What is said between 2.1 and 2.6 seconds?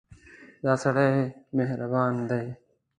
دی.